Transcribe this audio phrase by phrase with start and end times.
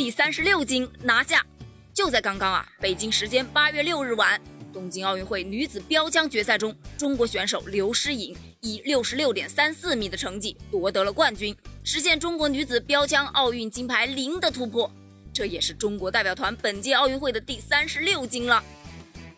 [0.00, 1.44] 第三十六金拿下。
[1.92, 4.40] 就在刚刚啊，北京时间八月六日晚，
[4.72, 14.90] 东京奥运会女子标枪决赛中，中国选手刘诗颖以六十六点三四米的成绩夺得了冠军，实现中国女子标枪奥运金牌零的突破。
[15.34, 18.64] 这也是中国代表团本届奥运会的第三十六金了。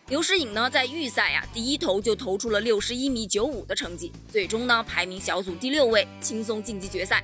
[0.07, 7.21] 刘诗颖呢，在预赛呀，第一投就投出了六十一米九五的成绩，最终呢，排名小组第六位，轻松晋级决赛。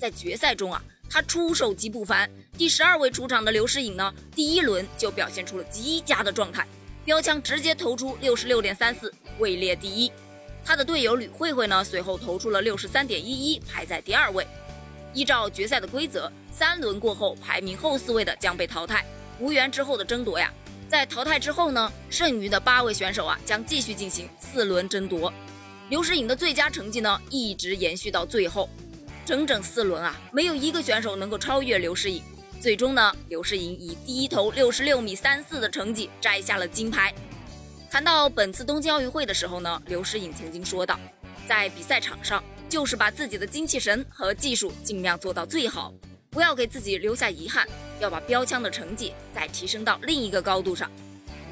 [0.00, 2.30] 在决赛中啊，他出手极不凡。
[2.56, 6.66] 第十二位出场的刘诗颖呢，第一轮就表现出了极佳的状态，
[7.04, 10.10] 标枪直接投出六十六点三四，位列第一。
[10.64, 14.46] 他的队友吕慧慧呢，随后投出了六十三点一一，排在第二位。
[15.14, 19.04] 依照决赛的规则，三轮过后排名后四位的将被淘汰，
[19.38, 20.52] 无缘之后的争夺呀。
[20.88, 25.32] 在淘汰之后呢，剩余的八位选手啊将继续进行四轮争夺。
[25.88, 28.68] 刘诗颖的最佳成绩呢一直延续到最后，
[29.28, 32.22] 整整四轮啊，没有一个选手能够超越刘诗颖。
[32.62, 37.12] 最终呢，刘诗颖以第一投六十六米三四的成绩摘下了金牌。
[37.90, 40.98] 谈到本次东京奥运会的时候呢，刘诗颖曾经说道，
[41.46, 45.92] 在比赛场上就是把自己的精气神和技术尽量做到最好。
[46.30, 47.68] 不要给自己留下遗憾，
[48.00, 50.90] 要把标枪的成绩再提升到另一个高度上。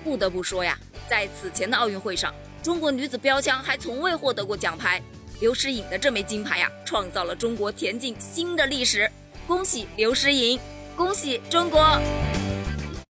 [0.02, 0.78] 不得不说呀，
[1.10, 5.02] 在此前的奥运会上，中国女子标枪还从未获得过奖牌。
[5.40, 9.10] 刘诗颖的这枚金牌呀，创造了中国田径新的历史。
[9.46, 10.58] 恭喜刘诗颖，
[10.96, 12.00] 恭喜中国！